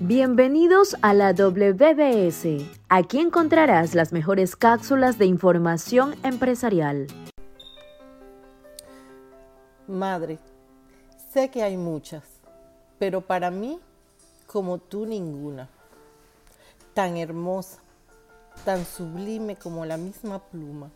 Bienvenidos 0.00 0.94
a 1.00 1.14
la 1.14 1.32
WBS. 1.32 2.44
Aquí 2.90 3.18
encontrarás 3.18 3.94
las 3.94 4.12
mejores 4.12 4.54
cápsulas 4.54 5.16
de 5.16 5.24
información 5.24 6.14
empresarial. 6.22 7.06
Madre, 9.88 10.38
sé 11.32 11.50
que 11.50 11.62
hay 11.62 11.78
muchas, 11.78 12.24
pero 12.98 13.22
para 13.22 13.50
mí, 13.50 13.80
como 14.46 14.76
tú 14.76 15.06
ninguna. 15.06 15.70
Tan 16.92 17.16
hermosa, 17.16 17.78
tan 18.66 18.84
sublime 18.84 19.56
como 19.56 19.86
la 19.86 19.96
misma 19.96 20.40
pluma. 20.40 20.90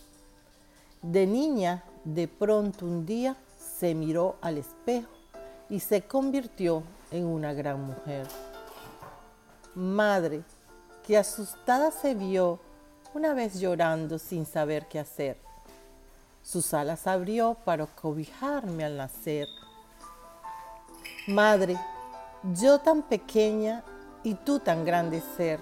De 1.01 1.27
niña, 1.27 1.85
de 2.05 2.29
pronto 2.29 2.85
un 2.85 3.07
día 3.07 3.35
se 3.57 3.95
miró 3.95 4.37
al 4.43 4.59
espejo 4.59 5.09
y 5.71 5.81
se 5.81 6.03
convirtió 6.03 6.83
en 7.11 7.25
una 7.25 7.55
gran 7.55 7.83
mujer 7.83 8.27
madre, 9.75 10.43
que 11.07 11.17
asustada 11.17 11.91
se 11.91 12.15
vio 12.15 12.61
una 13.15 13.35
vez 13.35 13.59
llorando 13.59 14.19
sin 14.19 14.47
saber 14.47 14.87
qué 14.87 14.99
hacer. 14.99 15.37
Sus 16.43 16.73
alas 16.75 17.07
abrió 17.07 17.55
para 17.65 17.87
cobijarme 17.87 18.85
al 18.85 18.97
nacer. 18.97 19.47
Madre, 21.27 21.79
yo 22.55 22.79
tan 22.79 23.03
pequeña 23.03 23.85
y 24.23 24.35
tú 24.35 24.59
tan 24.59 24.85
grande 24.85 25.23
ser, 25.37 25.61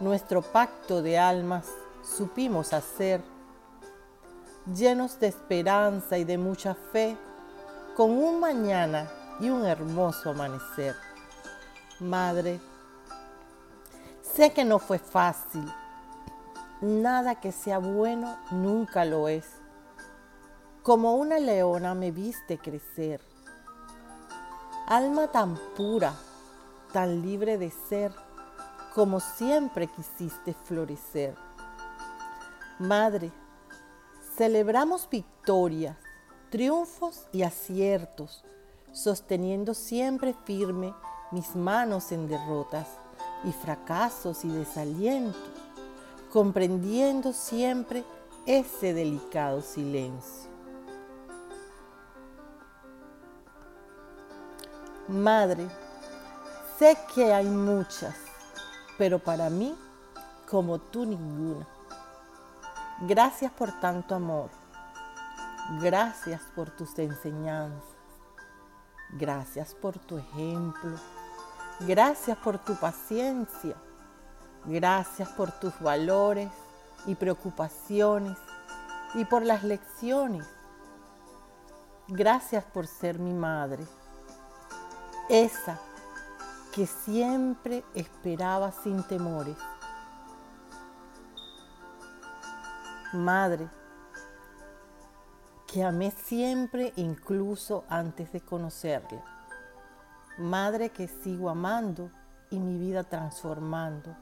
nuestro 0.00 0.42
pacto 0.42 1.02
de 1.02 1.18
almas 1.18 1.66
supimos 2.02 2.72
hacer, 2.72 3.20
llenos 4.74 5.18
de 5.18 5.28
esperanza 5.28 6.18
y 6.18 6.24
de 6.24 6.38
mucha 6.38 6.74
fe, 6.92 7.16
con 7.96 8.12
un 8.12 8.38
mañana 8.38 9.10
y 9.40 9.50
un 9.50 9.64
hermoso 9.64 10.30
amanecer. 10.30 10.94
Madre, 12.00 12.60
Sé 14.38 14.52
que 14.52 14.64
no 14.64 14.78
fue 14.78 15.00
fácil. 15.00 15.68
Nada 16.80 17.40
que 17.40 17.50
sea 17.50 17.78
bueno 17.78 18.38
nunca 18.52 19.04
lo 19.04 19.26
es. 19.26 19.44
Como 20.84 21.16
una 21.16 21.40
leona 21.40 21.92
me 21.96 22.12
viste 22.12 22.56
crecer. 22.56 23.20
Alma 24.86 25.26
tan 25.32 25.58
pura, 25.76 26.14
tan 26.92 27.20
libre 27.20 27.58
de 27.58 27.72
ser, 27.88 28.12
como 28.94 29.18
siempre 29.18 29.88
quisiste 29.88 30.54
florecer. 30.54 31.34
Madre, 32.78 33.32
celebramos 34.36 35.10
victorias, 35.10 35.96
triunfos 36.48 37.26
y 37.32 37.42
aciertos, 37.42 38.44
sosteniendo 38.92 39.74
siempre 39.74 40.32
firme 40.44 40.94
mis 41.32 41.56
manos 41.56 42.12
en 42.12 42.28
derrotas 42.28 42.86
y 43.44 43.52
fracasos 43.52 44.44
y 44.44 44.48
desalientos, 44.48 45.40
comprendiendo 46.32 47.32
siempre 47.32 48.04
ese 48.46 48.94
delicado 48.94 49.62
silencio. 49.62 50.48
Madre, 55.08 55.66
sé 56.78 56.98
que 57.14 57.32
hay 57.32 57.46
muchas, 57.46 58.14
pero 58.98 59.18
para 59.18 59.48
mí, 59.48 59.74
como 60.50 60.78
tú 60.78 61.06
ninguna. 61.06 61.66
Gracias 63.02 63.52
por 63.52 63.80
tanto 63.80 64.14
amor. 64.14 64.50
Gracias 65.80 66.42
por 66.54 66.70
tus 66.70 66.98
enseñanzas. 66.98 67.82
Gracias 69.12 69.74
por 69.74 69.98
tu 69.98 70.18
ejemplo 70.18 70.98
Gracias 71.80 72.36
por 72.38 72.58
tu 72.58 72.74
paciencia. 72.74 73.76
Gracias 74.64 75.28
por 75.28 75.52
tus 75.52 75.78
valores 75.80 76.50
y 77.06 77.14
preocupaciones 77.14 78.36
y 79.14 79.24
por 79.24 79.44
las 79.44 79.62
lecciones. 79.62 80.44
Gracias 82.08 82.64
por 82.64 82.88
ser 82.88 83.20
mi 83.20 83.32
madre. 83.32 83.86
Esa 85.28 85.78
que 86.74 86.86
siempre 86.86 87.84
esperaba 87.94 88.72
sin 88.72 89.04
temores. 89.04 89.56
Madre, 93.12 93.68
que 95.68 95.84
amé 95.84 96.10
siempre 96.10 96.92
incluso 96.96 97.84
antes 97.88 98.32
de 98.32 98.40
conocerla 98.40 99.37
Madre 100.38 100.90
que 100.90 101.08
sigo 101.08 101.50
amando 101.50 102.12
y 102.48 102.60
mi 102.60 102.78
vida 102.78 103.02
transformando. 103.02 104.16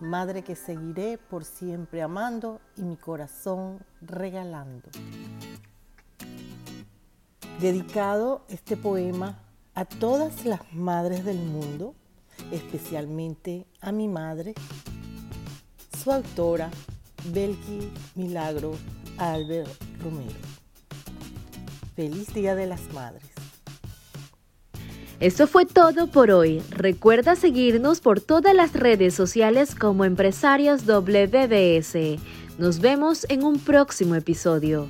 Madre 0.00 0.42
que 0.44 0.54
seguiré 0.54 1.16
por 1.16 1.44
siempre 1.44 2.02
amando 2.02 2.60
y 2.76 2.82
mi 2.82 2.98
corazón 2.98 3.80
regalando. 4.02 4.90
Dedicado 7.58 8.44
este 8.50 8.76
poema 8.76 9.38
a 9.74 9.86
todas 9.86 10.44
las 10.44 10.60
madres 10.74 11.24
del 11.24 11.38
mundo, 11.38 11.94
especialmente 12.52 13.66
a 13.80 13.92
mi 13.92 14.08
madre, 14.08 14.52
su 15.96 16.12
autora, 16.12 16.70
Belki 17.32 17.90
Milagro 18.14 18.72
Albert 19.16 19.70
Romero. 20.02 20.38
Feliz 21.94 22.34
Día 22.34 22.54
de 22.54 22.66
las 22.66 22.92
Madres. 22.92 23.35
Esto 25.18 25.46
fue 25.46 25.64
todo 25.64 26.08
por 26.08 26.30
hoy. 26.30 26.62
Recuerda 26.70 27.36
seguirnos 27.36 28.00
por 28.00 28.20
todas 28.20 28.54
las 28.54 28.74
redes 28.74 29.14
sociales 29.14 29.74
como 29.74 30.04
Empresarios 30.04 30.84
WBS. 30.84 32.18
Nos 32.58 32.80
vemos 32.80 33.24
en 33.30 33.42
un 33.42 33.58
próximo 33.58 34.14
episodio. 34.14 34.86